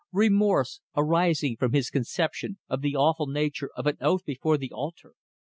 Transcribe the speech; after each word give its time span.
Remorse, 0.13 0.81
arising 0.97 1.55
from 1.57 1.73
his 1.73 1.91
conception 1.91 2.57
of 2.67 2.81
the 2.81 2.95
awful 2.95 3.27
nature 3.27 3.69
of 3.75 3.85
an 3.85 3.97
oath 4.01 4.25
before 4.25 4.57
the 4.57 4.71
altar. 4.71 5.13